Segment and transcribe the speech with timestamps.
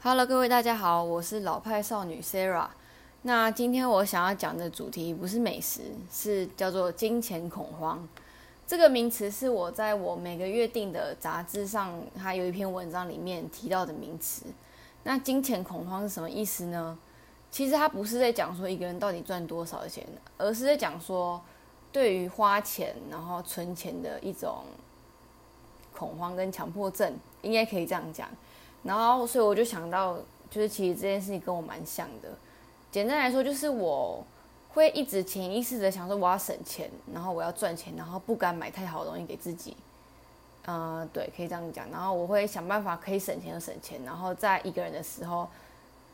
[0.00, 2.68] Hello，各位大家好，我是老派少女 Sarah。
[3.22, 8.06] 那今天我想要讲的主题不是美食，是叫做金钱恐慌。
[8.64, 14.44] 这个名词是我在我每个月订的杂志上，还有一篇文章里面提到的名词。
[15.02, 16.96] 那金钱恐慌是什么意思呢？
[17.50, 20.06] 其实它不是在讲说一个人到底赚多少钱，
[20.36, 21.42] 而是在讲说
[21.90, 24.62] 对于花钱然后存钱的一种
[25.92, 28.28] 恐慌跟强迫症，应该可以这样讲。
[28.82, 30.16] 然后，所以我就想到，
[30.48, 32.28] 就是其实这件事情跟我蛮像的。
[32.90, 34.24] 简单来说，就是我
[34.70, 39.76] 会一直潜意识的想说，我要省钱，然后我要赚钱，然后不敢买太好的东西给自己。
[40.66, 41.90] 嗯，对，可以这样讲。
[41.90, 45.48] 然后我会想办法可以省钱就省钱，然后在一个人的时候，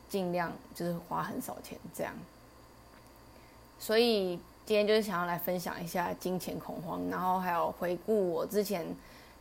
[0.09, 2.13] 尽量就是花很少钱这样。
[3.79, 8.87] 所以今天就是想要来分享一下金钱恐慌，然后还有回顾我之前。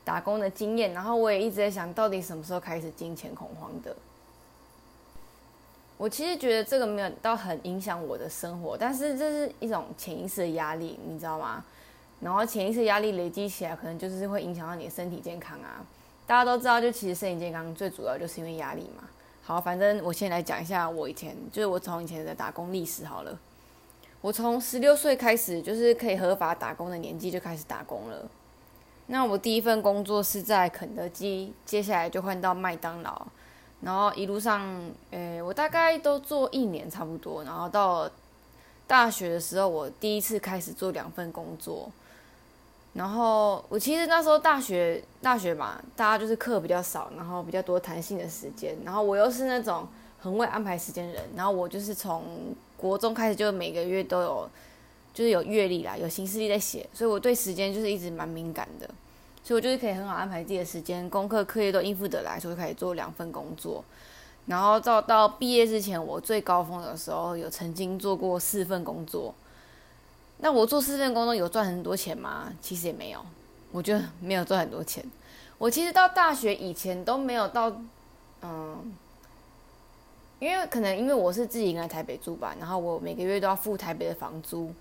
[0.06, 3.96] 打工的经验，然后我也一直在想到底什么时候开始金钱恐慌的。
[5.98, 11.64] 我其实觉得这个没有到很影响我的生活，但是这是一种潜意识的压力，你知道吗？
[12.20, 15.86] 然后潜意识压力累积起来，可能就是会影响到你的身体健康啊。
[16.26, 19.04] 大家都知道，就其实身体健康最主要就是因为压力嘛。
[19.44, 23.38] 好，反正我先来讲一下我以前，就是我从以前的打工历史好了。
[24.22, 28.30] 我从十六岁开始，就是可以合法打工的年纪就开始打工了。
[29.08, 33.22] 那我第一份工作是在肯德基，接下来就换到麦当劳，
[33.82, 34.66] 然后一路上，
[35.12, 38.10] 诶，我大概都做一年差不多，然后到
[38.88, 41.92] 大学的时候，我第一次开始做两份工作，
[42.94, 49.86] 然后我其实那时候大学大学嘛，大家就是课比较少，然后比较多弹性的时间，然后我又是那种
[50.20, 52.24] 很会安排时间人，然后我就是从
[52.78, 54.50] 国中开始就每个月都有。
[55.14, 58.90] 就是有阅历啦，有行事历在写，所以我对时间就是一直蛮敏感的，
[59.44, 63.84] 所以我就是可以很好安排自己的时间，功课、课业都应付得来，所以可以做两份工作。
[64.48, 69.34] 然后到到毕业之前，我最高峰的时候有曾经做过四份工作。
[70.40, 72.52] 那我做四份工作有赚很多钱吗？
[72.60, 73.26] 其实也没有，
[73.72, 75.06] 我觉得没有赚很多钱。
[75.58, 77.72] 我其实到大学以前都没有到，
[78.42, 78.94] 嗯，
[80.40, 84.74] 因为可能因为我是自己一个人台北住吧，然后我每个月都要付台北的房租。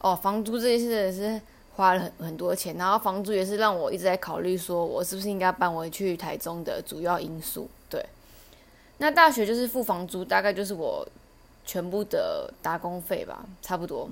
[0.00, 1.40] 哦，房租这件事是
[1.74, 7.68] 花了很很多钱，然后房租也是让我一直在考虑，说我是不是应该搬回去台中的主要因素。
[7.90, 8.04] 对，
[8.98, 11.04] 那大学就是付房租，大概就是我
[11.64, 14.08] 全部的打工费吧，差不多。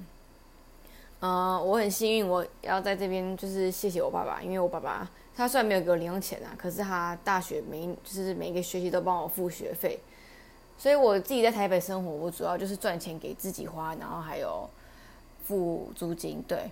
[1.20, 10.00] 嗯，我很幸运，我要在这边就是谢谢我爸爸，因为我爸爸他虽然没有给我零用钱啊，可是他大学每就是每个学期都帮我付学费，
[10.76, 14.68] 所以我自己在台北生活，我主要就是赚钱给自己花，然后还有。
[15.46, 16.70] 付租金，对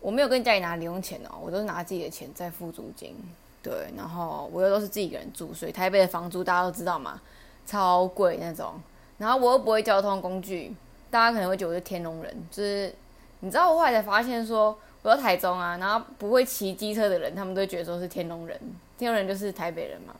[0.00, 3.14] 我没有跟家里拿零用钱哦，我都是拿自己的钱在付租金，
[3.62, 7.20] 对，然后我又都是自己一个人住，所以台北的房租大家都知道嘛，
[7.66, 8.80] 超贵那种，
[9.18, 10.74] 然后我又不会交通工具，
[11.10, 12.94] 大家可能会觉得我是天龙人，就是
[13.40, 18.58] 你知道我后来才发现说我在台中啊，然后不会骑机车的人，他们都觉得说是天龙人，
[18.96, 20.14] 天龙人就是台北人嘛，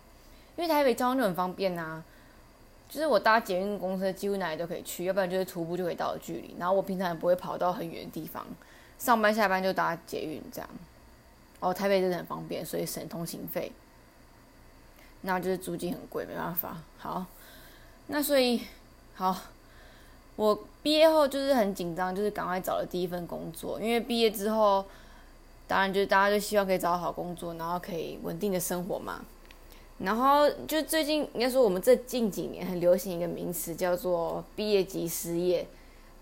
[0.56, 2.02] 因为台北交通就很方便呐。
[2.88, 6.56] 就是我搭捷运公车，几乎哪里都可以去，要不然就是徒步就可以到的距离。
[6.58, 8.46] 然后我平常也不会跑到很远的地方，
[8.98, 10.70] 上班下班就搭捷运这样。
[11.60, 13.70] 哦，台北真的很方便，所以省通行费。
[15.22, 16.78] 那就是租金很贵，没办法。
[16.96, 17.26] 好，
[18.06, 18.62] 那所以
[19.14, 19.36] 好，
[20.36, 24.84] 我毕业后就是很紧张，就是赶快找了第一份工作，因为毕业之后，
[25.66, 29.24] 当然就是大家就希望可以找到好工作，然后可以稳定的生活嘛。
[29.98, 35.66] 然后就最近应该说，我们这近几年很流行一个名词，叫做毕业即失业。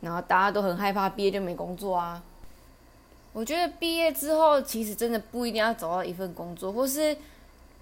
[0.00, 2.22] 然后大家都很害怕毕业就没工作啊。
[3.32, 7.14] 我觉得毕业之后，其实真的不一定要找到一份工作，或是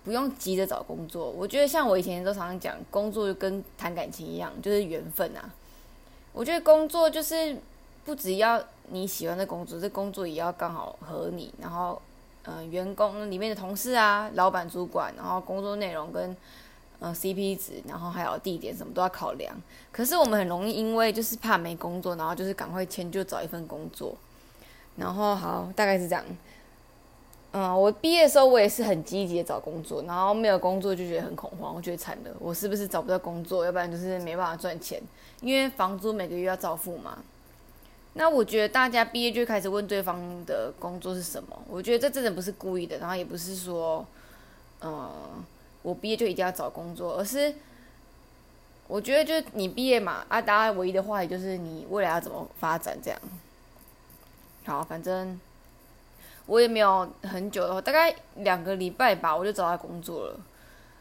[0.04, 1.30] 不用急着找工作。
[1.30, 5.48] 我觉得像我以前都常常讲，工作就跟谈感情一样，就是缘分啊。
[6.32, 7.56] 我觉得工作就是
[8.04, 12.02] 不只要你喜欢的工作，这工作也要刚好合你，然后。
[12.46, 16.36] 嗯，员工里面的同事啊，老板、主管，然后工作内容跟
[17.00, 19.54] 嗯 CP 值，然后还有地点什么都要考量。
[19.90, 24.14] 可是我们很容易因为就是怕没工作，然后就是赶快迁就找一份工作。
[24.96, 26.24] 然后好，大概是这样。
[27.52, 33.64] 嗯，我毕业的时候我也是很积极的找工作，然后没有工作就觉得很恐慌，我觉得惨了，我是不是找不到工作？
[33.64, 35.00] 要不然就是没办法赚钱，
[35.40, 37.16] 因为房租每个月要照付嘛。
[38.14, 44.06] 那我觉得大家毕业就开始问对方的工作是什么，我觉得这真的不是故意的，然后也不是说，
[44.78, 45.10] 呃，
[45.82, 47.52] 我毕业就一定要找工作，而是
[48.86, 53.20] 我觉得就是你毕业嘛，啊，大家唯一的话题就是你未来要怎么发展这样。
[54.64, 55.40] 好，反正
[56.46, 60.40] 我也没有很久的话，大概两个礼拜吧，我就找到工作了。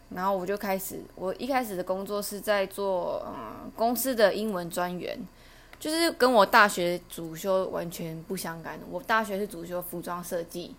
[0.09, 5.17] 然后我就开始，我一开始的工作是在做嗯公司的英文专员，
[5.83, 8.79] 就是跟我大学主修完全不相干。
[8.89, 10.73] 我大学是主修服装设计，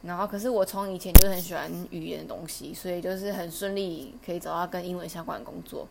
[0.00, 5.86] 然后可是我从以前就很喜欢语言的东西，所以就是很顺利可以找到跟英文相关的工作。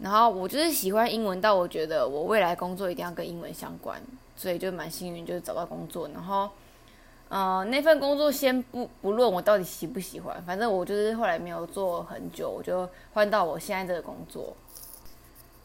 [0.00, 4.02] 然后我就是喜欢英文到我觉得我未来工作一定要跟英文相关，
[4.34, 6.08] 所以就蛮幸运，就是找到工作。
[6.12, 6.50] 然后。
[7.30, 14.54] 呃，那份工作先不不论我到底喜不喜欢，反正我就是后来没有做很久，我就换到我现在这个工作。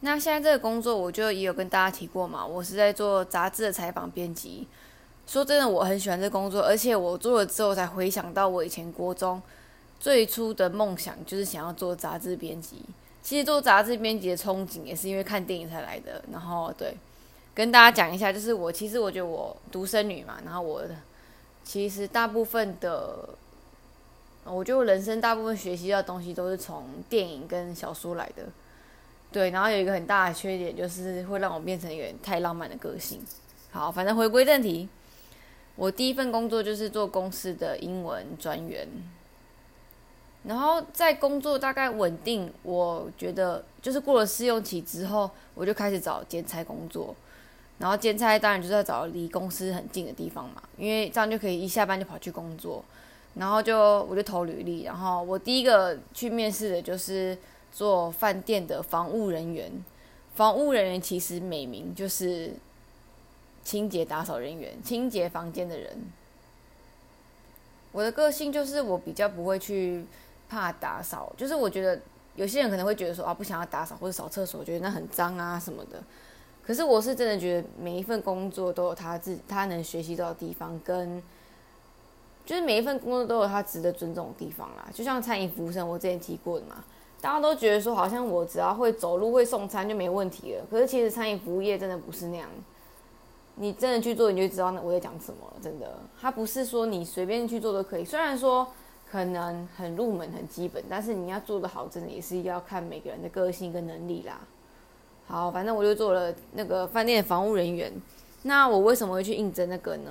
[0.00, 4.66] 那现在这个工作，我就也有跟大家提过嘛，我是在做杂志的采访编辑。
[5.26, 9.40] 说真的，我很喜欢这工作，而且我做了之后才回想到我以前国中
[9.98, 12.82] 最初的梦想就是想要做杂志编辑。
[13.22, 16.22] 其实做杂志编辑的憧憬也是因为看电影才来的。
[16.32, 16.96] 然后对，
[17.54, 20.82] 跟大家讲一下，就是我其实我觉得我独生女嘛，然后我。
[21.62, 23.28] 其实大部分的，
[24.44, 28.44] 我觉得人生大部分学习到的东西都是从电影跟小说来的，
[29.32, 29.50] 对。
[29.50, 33.20] 然后有一个很大的缺点，就是会让我变成一个太浪漫的个性。
[33.70, 34.88] 好，反正回归正题，
[35.76, 38.86] 我第一份工作就是做公司的英文专员。
[40.44, 47.14] 然后在工作大概稳定，我觉得就是过了试用期之后，我就开始找兼差工作。
[47.78, 52.84] 然后兼差当然就是要找离公司很近的地方嘛，因为这样就可以一下班就跑去工作。
[53.34, 57.36] 然后就我就投履历，然后我第一个去面试的就是
[57.72, 59.70] 做饭店的房务人员。
[60.34, 62.52] 房务人员其实美名就是
[63.62, 65.96] 清洁打扫人员，清洁房间的人。
[67.92, 70.04] 我的个性就是我比较不会去
[70.48, 72.00] 怕打扫，就是我觉得
[72.36, 76.02] 有些人可能会觉得说啊不想要打扫或者扫厕所，我觉得那很脏啊什么的。
[76.64, 81.20] 可是我是真的觉得每一份工作都有他自他能学习到的地方，跟
[82.46, 84.88] 就是每一份工作都有他值得尊重的地方啦。
[84.94, 86.84] 就像餐饮服务生，我之前提过的嘛，
[87.20, 90.64] 大家都觉得说好像我只要会走路会送餐就没问题了。
[90.70, 92.48] 可是其实餐饮服务业真的不是那样，
[93.56, 95.54] 你真的去做你就知道我在讲什么了。
[95.62, 98.04] 真的，它不是说你随便去做都可以。
[98.04, 98.66] 虽然说
[99.10, 104.40] 可能很入门很基本，但是你要做的好，真的也是要看每个人的个性跟能力啦。
[105.26, 107.92] 好，反正我就做了那个饭店的房务人员。
[108.42, 110.10] 那我为什么会去应征那个呢？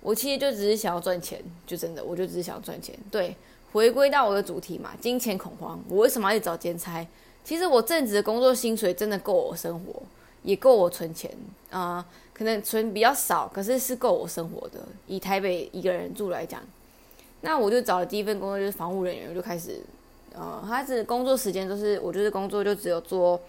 [0.00, 2.98] 我其实就只是想要赚钱，就真的，我就只是想要赚钱。
[3.10, 3.36] 对，
[3.72, 5.78] 回归到我的主题嘛，金钱恐慌。
[5.88, 7.06] 我为什么要去找兼差？
[7.44, 10.02] 其实我正职的工作薪水真的够我生活，
[10.42, 11.30] 也够我存钱
[11.70, 12.04] 啊。
[12.32, 14.80] 可能存比较少，可是是够我生活的。
[15.06, 16.62] 以台北一个人住来讲，
[17.42, 19.80] 那我就找了第一份工作就是房务人员，我就开始，
[20.34, 23.40] 呃，他是工作时间都是我就是工作就只有做。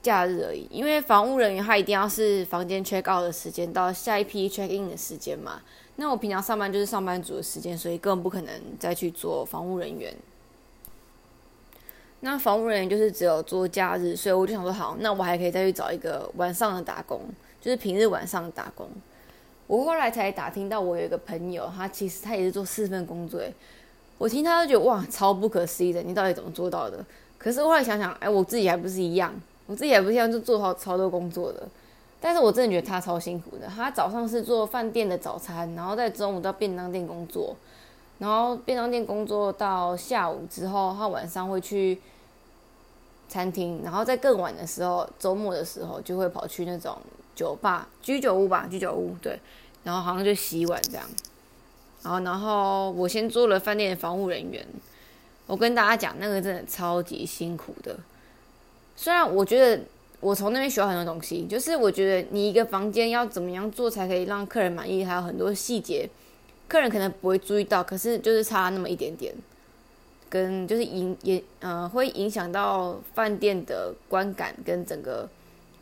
[0.00, 5.60] 假日而已，因为房务人员他一定要是房间 check out 的时间到下一批 check in 的时间嘛。
[6.02, 10.12] 那我平常上班就是上班族的时间，所以根本不可能再去做房务人员。
[12.18, 17.20] 那房务人员就是只有做假日，所以我就想说，好，那我还可以再去找一个晚上的打工，
[17.60, 18.88] 就是平日晚上打工。
[19.68, 23.40] 我后来才打听到，我有一个朋友，他其实他也是做四份工作。
[24.18, 27.04] 我听他都觉得哇，超不可思议的，你到底怎么做到的？
[27.38, 29.32] 可是后来想想，哎，我自己还不是一样。
[29.66, 31.62] 我自己也不像，就做好超多工作的，
[32.24, 33.66] 但是我真的觉得他超辛苦的。
[33.66, 37.56] 他早上是做饭店的早餐，然后在中午到便当店工作，
[38.18, 42.00] 然后便当店工作到下午之后，他晚上会去
[43.28, 46.96] 餐厅，然后在更晚的时候，周末的时候就会跑去那种
[47.34, 49.36] 酒吧、居酒屋吧，居酒屋对，
[49.82, 51.04] 然后好像就洗碗这样。
[52.04, 54.64] 然后，然后我先做了饭店的防务人员，
[55.46, 57.96] 我跟大家讲，那个真的超级辛苦的。
[58.94, 59.82] 虽然我觉得
[60.22, 66.08] 我从那边学很多东西，就是我觉得你一个房间要怎么样做才可以让客人满意，还有很多细节，
[66.68, 69.34] 客人可能不会注意到，可是就是差那么一点点，
[70.30, 75.28] 跟就是影也呃会影响到饭店的观感跟整个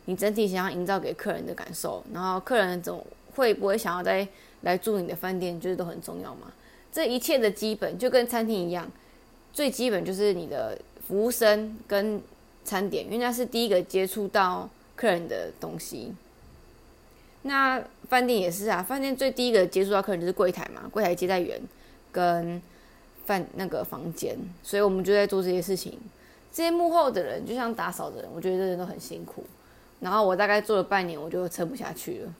[0.05, 3.05] 你整体想要营造给客人的感受，然后客人总
[3.35, 4.27] 会不会想要再
[4.61, 6.51] 来住你的饭店，就是都很重要嘛。
[6.91, 8.91] 这一切的基本就跟餐厅一样，
[9.53, 10.75] 最基本就是你的
[11.07, 12.19] 服务生跟。
[12.63, 16.13] 餐点，因为那是第一个接触到客人的东西。
[17.43, 21.59] 那饭店也是啊，饭店最第一个接触到客人就是柜台嘛，柜台接待员
[22.11, 22.61] 跟
[23.25, 25.97] 饭那个房间，所以我们就在做这些事情。
[26.53, 29.43] 这些幕后的人，就像打扫的人，我觉得这人都很辛苦。
[30.01, 32.33] 然后我大概做了半年，我就撑不下去了。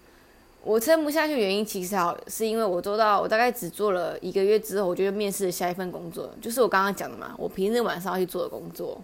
[0.63, 9.01] 我撑不下去原因其实好是因为我做到我大概只做了一个月之后，我就面试下一份工作，就是我刚刚讲的嘛，我平日晚上要去做的工作。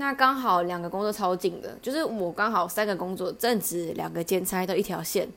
[0.00, 5.28] 那刚好两个工作超近的，就是我刚好三个工作正值两个兼差都一条线。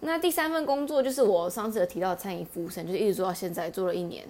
[0.00, 4.22] 那第三份工作就是我上次有提到餐饮服务生，就是一直做到现在，做了一年。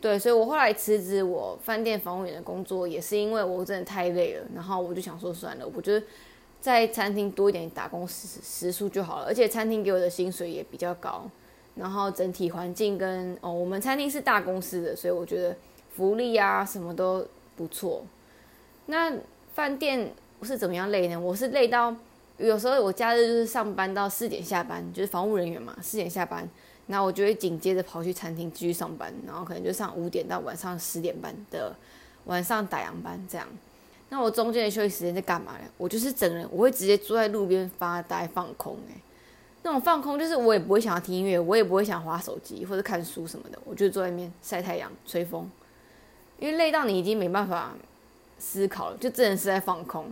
[0.00, 6.04] 对，所以我后来辞职我饭店房务员的工作，也是因为我真的太累了，然后我就想说算了，我觉得
[6.60, 11.30] 在餐厅多一点打工时时数就好了，而且餐厅给我的薪水也比较高，
[11.76, 15.54] 然后整体环境跟哦，我们餐厅是大公司的，所以我觉得
[15.94, 18.04] 福利啊什么都不错。
[18.86, 19.12] 那
[19.54, 20.12] 饭店
[20.42, 21.18] 是怎么样累呢？
[21.18, 21.94] 我是累到
[22.38, 26.48] 有时候我假日就是上班到四点下班，就是房务人员嘛，四点下班。
[26.86, 31.74] 那我就会紧接着跑去餐厅继续上班，然后可能就上五点到晚上十点半的
[32.26, 33.46] 晚上打烊班这样。
[34.08, 35.64] 那我中间的休息时间在干嘛呢？
[35.76, 38.74] 我就是整人，我会直接坐在路边发呆放空。
[38.88, 39.00] 诶，
[39.64, 45.50] 那种放空就是我也不会想要听音乐，我也不会想划手机或者看书什么的，我就坐在那边晒太阳、吹风。
[46.38, 47.72] 因为累到你已经没办法
[48.38, 50.06] 思考，就真的是在放空。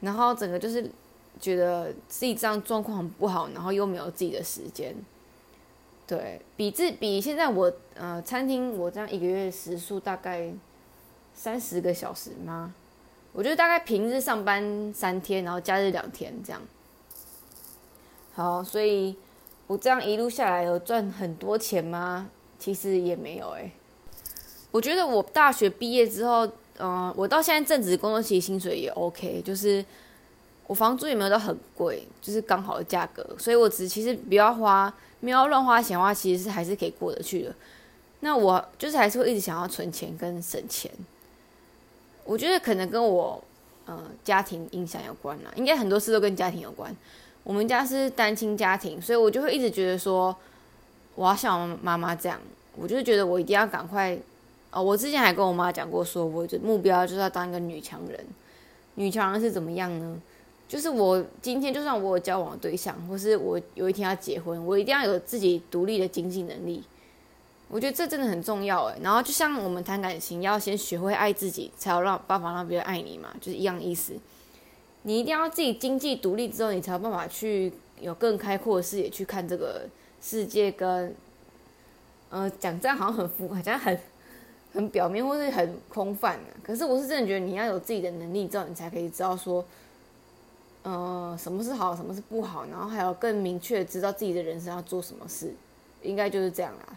[0.00, 0.90] 然后整个就是
[1.40, 4.94] 觉得自己这样状况很不好，然后又没有自己的时间。
[6.06, 10.52] 对比这比现在我呃餐厅我这样一个月时数大概
[11.32, 12.74] 三十个小时吗？
[13.32, 16.60] 我觉得大概平日上班三天，然后假日两天这样。
[18.34, 19.16] 好，所以
[19.66, 22.28] 我这样一路下来有赚很多钱吗？
[22.58, 23.72] 其实也没有哎。
[24.70, 26.46] 我觉得我大学毕业之后，
[26.78, 29.84] 嗯，我到现在正职工作其实薪水也 OK，就是
[30.66, 34.92] 我房租也没有到很贵，就是刚好的价格，所以我只其实不要花。
[35.20, 37.54] 没有乱花钱的话，其实是还是可以过得去的。
[38.20, 40.90] 那我就是还是会一直想要存钱跟省钱。
[42.24, 43.42] 我觉得可能跟我
[43.86, 46.94] 呃家庭影响有关啦，应该很多事都跟家庭有关。
[47.42, 50.36] 我们家是单亲家庭，所以我就会一直觉得说，
[51.14, 52.38] 我要像我妈妈这样。
[52.76, 54.18] 我就是觉得我一定要赶快
[54.74, 54.82] 哦。
[54.82, 58.26] 我之前还跟我妈讲过，说我的目标就是要当一个女强人。
[58.96, 60.20] 女强人是怎么样呢？
[60.66, 66.82] 就是我今天就算我有交往对象，或是我有一天要结婚，我一定要有自己独立的经济能力。
[67.68, 68.98] 我觉得这真的很重要诶。
[69.02, 74.14] 然后就像我们谈感情，要先学会爱自己，才要让办法让别人爱你嘛，就是一样意思。
[75.02, 79.86] 你一定要自己经济独立之后，你才有办法去有更开阔的视野去看这个
[80.20, 80.72] 世界。
[80.72, 81.14] 跟
[82.30, 83.98] 呃讲这样好像很浮，好像很
[84.74, 86.52] 很表面或是很空泛的。
[86.62, 89.64] 可是我是真的觉得你要有自己的能力之后，你才可以知道说。
[90.86, 95.50] 呃，什么是好，什么是不好，然后还有更明确知道自己的人生要做什么事，
[96.02, 96.94] 应该就是这样啦。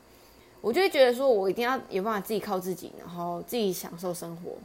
[0.59, 4.57] 我就会觉得说，我一定要有办法自己靠自己，然后自己享受生活。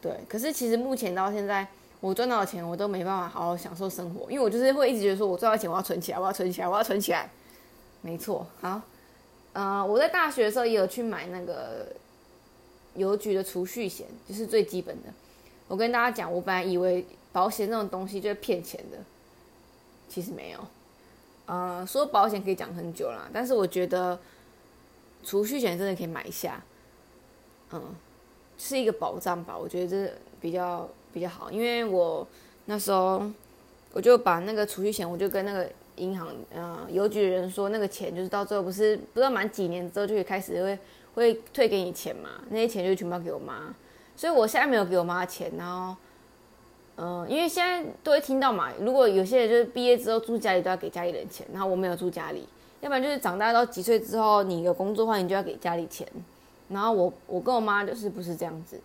[0.00, 1.66] 对，可是其实目前到现在，
[1.98, 7.28] 我赚到的钱我都没办法好好享受生活，因为我就是会一直觉得说，我赚到钱我要存起来，我要存起来，我要存起来。
[8.02, 8.80] 没错，好，
[9.52, 11.88] 呃，我在大学的时候也有去买那个
[12.98, 15.08] 邮局的储蓄险，就是最基本的。
[15.66, 17.06] 我跟大家讲，我本来以为。
[17.30, 18.96] 保险这种东西就是骗钱的，
[20.08, 20.58] 其实没有。
[21.44, 24.18] 呃，说保险可以讲很久啦，但是我觉得
[25.22, 26.60] 储蓄险真的可以买一下，
[27.70, 27.94] 嗯，
[28.56, 29.56] 是一个保障吧。
[29.56, 32.26] 我觉得这比较比较好，因为我
[32.64, 33.22] 那时候
[33.92, 40.78] 我就把那个储蓄险，我就跟那个银行，呃，邮局的人说，那个钱就是到最后不是不知道满几年之后就可以开始会
[41.18, 43.74] 会退给你钱嘛，那些钱就全部给我妈，
[44.16, 45.96] 所以我现在没有给我妈钱，然后。
[47.00, 52.44] 嗯，因为现在都会听到嘛，如果有些人就是毕业之后住家里都要给家里人钱，然后我没有住家里，
[52.80, 56.04] 要不然就是长大到几岁之后你有工作的话，你就要给家里钱。
[56.68, 58.80] 然后我我跟我妈就是不是这样子，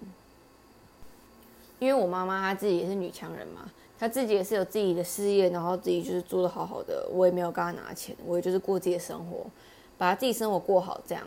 [1.80, 3.62] 因为我妈妈她自己也是女强人嘛，
[3.98, 9.48] 她自己也是有自己的事业，然后自己就是做的好好的，我也没有跟她拿钱，我也就是过自己的生活，
[9.98, 11.24] 把自己生活过好这样。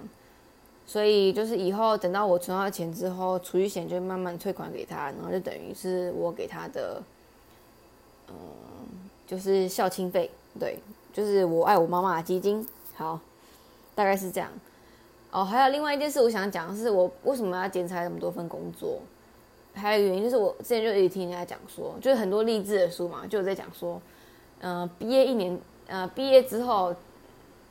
[0.87, 7.02] 所以就是以后等到我存到钱之后，储蓄险就慢慢退款给他，然后就等于是我给他的，
[8.28, 8.35] 嗯，
[9.26, 10.78] 就是孝亲费，对，
[11.12, 12.64] 就是我爱我妈妈的基金。
[12.95, 13.19] 好，
[13.95, 14.49] 大概是这样。
[15.33, 19.00] 哦，还有另外一件事我想讲的是，我为什么要剪裁那么多份工作？
[19.75, 24.00] 还有原因就是我之前就一直听人家讲说，就是很多励志的书嘛，就有在讲说，
[24.61, 26.95] 嗯，毕业一年，呃，毕业之后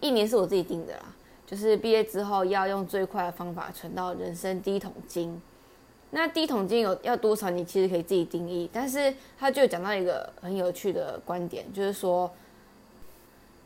[0.01, 1.05] 一年是我自己定的啦。
[1.45, 5.39] 就是毕业之后要用最快的方法存到人生第一桶金，
[6.09, 7.51] 那第一桶金有要多少？
[7.51, 8.67] 你其实可以自己定义。
[8.73, 12.31] 但是他就讲到一个很有趣的观点，就是说，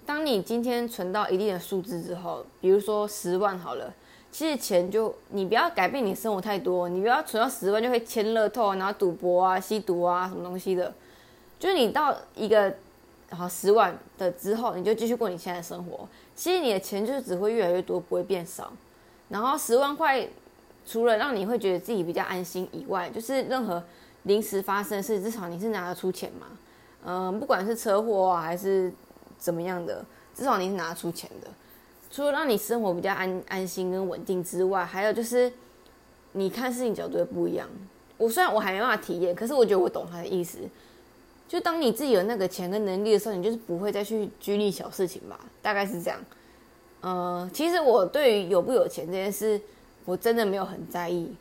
[0.06, 3.94] 当你今天存到一定的数字之后，比如说十万好了，
[4.30, 10.94] 其实钱就你不要改变你生活太多，你不要存到十万就会签乐透，然后赌博啊、吸毒啊什么东西的，
[11.58, 12.74] 就是你到一个。
[13.32, 16.10] 好十万的之后，你就继续过你现在的生活。
[16.40, 18.72] 其实你的钱就是只会越来越多，不会变少。
[19.28, 20.26] 然后十万块，
[20.88, 23.84] 除了让你会觉得自己比较安心以外，就是任何
[24.24, 26.48] 临时发生的事，至少你是拿得出钱嘛。
[27.06, 28.90] 嗯，不管是车祸啊还是
[29.38, 30.02] 怎么样的，
[30.34, 31.50] 至少你是拿得出钱的。
[32.10, 35.52] 除了让你生活比较安安心跟稳定之外，还有就是
[36.32, 37.68] 你看事情角度不一样。
[38.16, 40.60] 我虽然我还没办法体验，可是我觉得我懂他的意思。
[41.50, 46.20] 就当你自己有那个钱跟能力的时候，你就是不会再去拘泥小事情吧，大概是这样。
[47.02, 49.60] 呃，其实我对于有不有钱这件事，
[50.06, 51.34] 我真的没有很在意。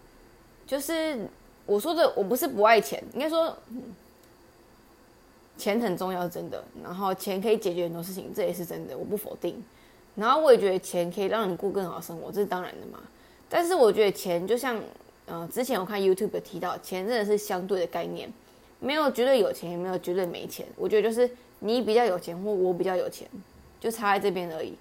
[0.67, 1.19] 就是
[1.67, 3.55] 我说的，我不是不爱钱，应该说
[5.59, 6.65] 钱很重要，真的。
[6.83, 9.63] 然后钱可以解决很多事情，这也是真的，我不否定。
[10.15, 12.99] 然后我也觉得钱可以让你过更好的生活，这是当然的嘛。
[13.47, 14.81] 但是我觉得钱就像，
[15.27, 18.33] 呃，之前我看 YouTube 提到，钱真的是相对的概念，
[18.81, 20.67] 没有绝对有钱，也没有绝对没钱。
[20.77, 21.31] 我觉得就是
[21.61, 23.29] 你比较有钱，或我比较有钱，
[23.81, 24.75] 就差在这边而已。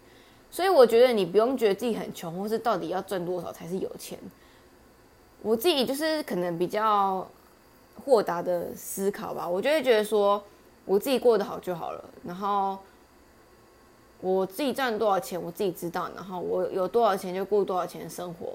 [0.49, 4.17] 所以我觉得你不用觉得自己很穷，或是到底要赚多少才是有钱。
[5.41, 7.27] 我自己就是可能比较
[8.05, 10.41] 豁达的思考吧，我就会觉得说，
[10.85, 12.03] 我自己过得好就好了。
[12.23, 12.77] 然后
[14.21, 16.09] 我自己赚多少钱，我自己知道。
[16.15, 18.53] 然后我有多少钱就过多少钱的生活，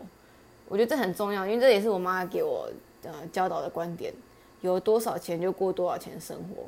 [0.69, 2.69] 我觉得这很重要，因为这也是我妈给我
[3.05, 4.13] 呃教导的观点：
[4.62, 6.64] 有多少钱就过多少钱生活。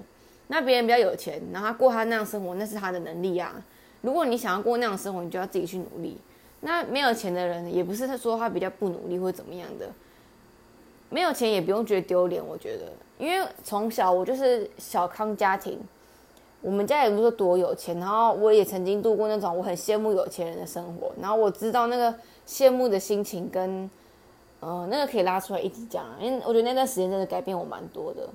[0.47, 3.55] 那别人比较有钱，然后他过他那样生活，那是他的能力啊。
[4.03, 6.19] 如果你想要过那样生活，你就要自己去努力。
[6.61, 9.89] 那没有钱的人，也不是他说他比较不努力或者怎么样的。
[11.09, 15.79] 没有钱也不用觉得丢脸，我觉得，因为从小我就是小康家庭，
[16.61, 22.13] 我们家也不是说多有钱，然后我也曾经度过那种我很羡慕有钱人的生活，然后我知道那个
[22.47, 23.89] 羡慕的心情跟，
[24.65, 28.29] 嗯，那个可以拉出来一起讲，因为我觉得那段时间真的改变我蛮多的。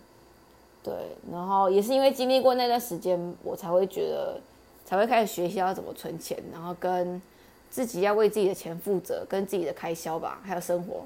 [0.84, 0.94] 对，
[1.32, 4.40] 然后也是因为经历过那段时间，我才会觉得。
[4.86, 7.22] 才会开始学习要怎么存钱，然后跟
[7.70, 11.04] 自己要为自己的钱负责，跟自己的开销吧，还有生活。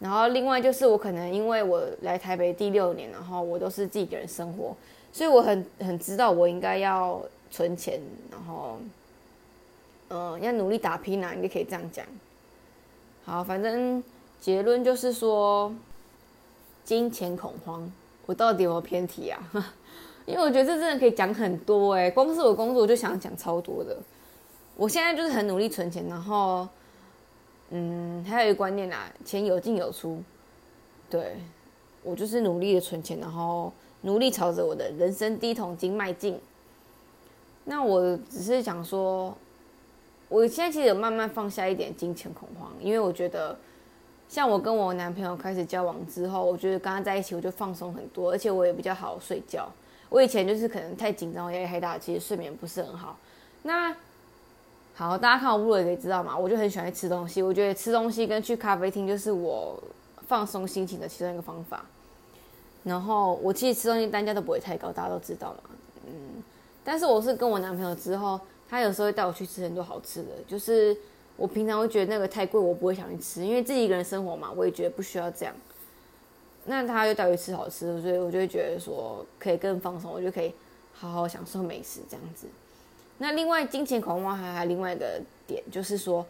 [0.00, 4.74] 然后另外就是我可能因为我来台北第六年，然后我都是自己一个人生活，
[5.12, 7.20] 所以我很很知道我应该要
[7.50, 8.78] 存钱，然后
[10.08, 12.06] 嗯要努力打拼啊，应该可以这样讲。
[13.26, 14.02] 好，反正
[14.44, 15.74] 结论就是说
[16.84, 17.90] 金钱恐慌，
[18.26, 19.40] 我到底有没有偏题啊？
[20.26, 23.96] 因为我觉得这真的可以讲很多哎，光是我工作我就想讲超多的。
[24.76, 26.68] 我现在就是很努力存钱，然后，
[27.70, 30.22] 嗯，还有一个观念啊，钱有进有出。
[31.08, 31.38] 对，
[32.02, 36.38] 我就是努力的存钱，然后努力朝着我的人生第一桶金迈进。
[37.64, 39.34] 那我只是想说，
[40.28, 43.56] 我现在其实有慢慢放下一点金钱恐慌，因为我觉得，
[44.34, 49.70] 像我跟我男朋友开始交往之后，我觉得跟他在一起我就放松很多，而且我也比较好睡觉。
[50.08, 53.16] 我以前就是可能太紧张，压力太大，其实睡眠不是很好。
[53.62, 53.94] 那
[54.92, 57.44] 好，大家看我录也知道嘛，我就很喜欢吃东西。
[57.44, 59.80] 我觉得吃东西跟去咖啡厅就是我
[60.26, 61.86] 放松心情的其中一个方法。
[62.82, 65.70] 然后我其实吃东西单价都不会太高，大家都知道嘛。
[66.08, 66.42] 嗯，
[66.82, 70.30] 但是我是跟我男朋友之后，他有时候会带我去吃很多好吃的。
[70.48, 70.96] 就是
[71.36, 75.54] 我平常会觉得那个太贵，我不会想去吃，因为自己一个人生活嘛，我也觉得不需要这样。
[76.66, 80.54] 那他又带我吃好吃的，所以我就会觉得说可以更放松，我就可以
[80.92, 82.46] 好好享受美食这样子。
[83.18, 86.24] 那另外金钱恐慌还还另外一个点就是说，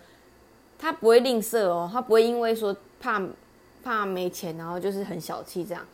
[0.78, 3.22] 他不会吝啬哦，他不会因为说怕
[3.82, 5.86] 怕没钱，然后就是很小气这样。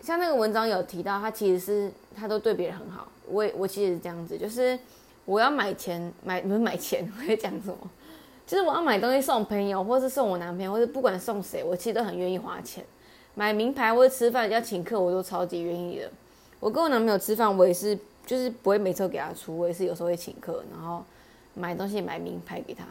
[0.00, 3.06] 像那个文章有提到，他其实是他都对别人很好。
[3.28, 4.78] 我也我其实是这样子，就是
[5.24, 7.76] 我要买钱买不是买钱，我在讲什么？
[8.46, 12.84] 就是我要买东西送朋友，或是送我男朋友，或者不管送谁，我其实都很愿意花钱。
[13.34, 16.10] 买名牌或者吃饭要请客，我都超级愿意的。
[16.60, 21.04] 我跟我男朋友吃饭，我也是，就是不会每次都给他出，我也是有时候会请客，然后
[21.54, 22.84] 买东西买名牌给他。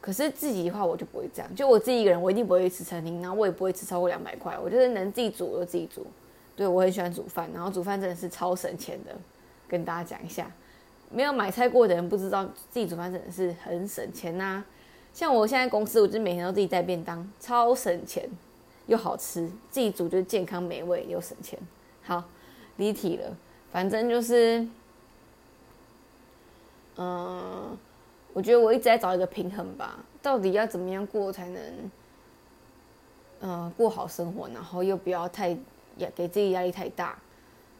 [0.00, 1.54] 可是自己的话，我就不会这样。
[1.54, 4.58] 就我自己一个人，我一定不会吃餐厅，然后我也不会吃超过两百块。
[4.58, 6.06] 我就是能自己煮我就自己煮。
[6.56, 9.12] 对我很喜欢煮饭，然后煮饭真的是超省钱的。
[9.66, 10.50] 跟大家讲一下，
[11.14, 14.64] 没有买菜过的人不知道，自己煮饭真的是很省钱呐。
[15.12, 18.28] 像我现在公司，我就每天都自己带便当，超省钱。
[18.86, 21.58] 又好吃，自己煮就健康美味又省钱。
[22.02, 22.22] 好，
[22.76, 23.34] 离题了，
[23.72, 24.68] 反正就是，
[26.96, 27.78] 嗯，
[28.34, 31.62] 我觉得我一直在找一个平衡吧，到底要怎么样过才能，
[33.40, 35.56] 嗯，过好生活，然后又不要太
[35.96, 37.18] 压给自己压力太大。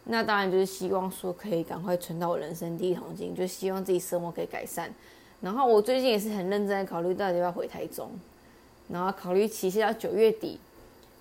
[0.04, 4.92] 那当然就是希望说可以赶快存到我人生第一桶金，就希望自己生活可以改善。
[5.40, 8.10] 然后我最近也是很认真的考虑到底要回台中，
[8.88, 10.58] 然后考虑期限到九月底。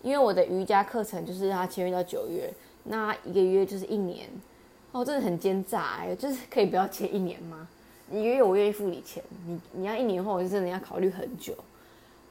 [0.01, 4.27] 因为我的瑜伽课程就是他签约到九月，那一个月就是一年，
[4.91, 7.65] 哦，真的很奸诈哎，就是可以不要签一年吗？
[8.11, 11.55] 一个月我愿意付你钱，你你要一年后，我就真的要考虑很久。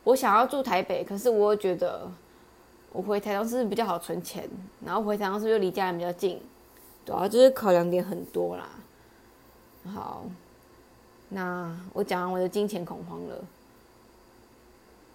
[0.05, 2.07] 我想要住台北，可是我又觉得
[2.93, 4.49] 我回台中是比较好存钱，
[4.85, 6.41] 然后回台中是又离家人比较近，
[7.07, 8.69] 主要就是考量点很多啦。
[9.93, 10.25] 好，
[11.31, 13.37] 那我讲完我的金钱恐慌了，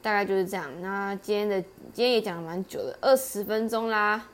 [0.01, 0.65] 大概就是这样。
[0.81, 1.61] 那今天的
[1.93, 4.25] 今天也讲了蛮久的，二十分钟啦。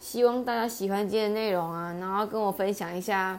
[0.00, 3.38] 希望大家喜欢今天的内容啊，然后跟我分享一下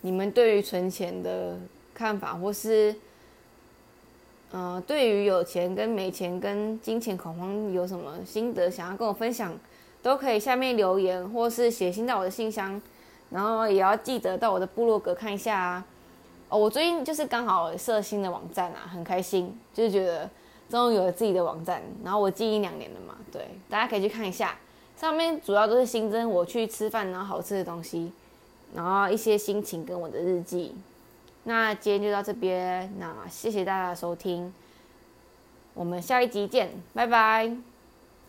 [0.00, 1.56] 你们对于存钱的
[1.94, 2.94] 看法，或是
[4.50, 9.54] 嗯，对于有钱跟没钱跟金钱恐慌有什么心得，想要跟我分享，
[10.02, 12.80] 都可以下面留言，或是写信到我的信箱，
[13.28, 15.84] 然后也要记得到我的部落格看一下啊。
[16.48, 20.26] 哦，我最近就是刚好设新的网站啊，很开心，就是觉得
[20.70, 21.82] 终于有了自己的网站。
[22.02, 24.56] 然后我经营两年了嘛，对，大家可以去看一下，
[24.96, 28.10] 上面主要都是新增我去吃饭然后好吃的东西，
[28.74, 30.74] 然后一些心情跟我的日记。
[31.44, 34.52] 那今天就到这边，那谢谢大家收听，
[35.74, 37.67] 我们下一集见，拜拜。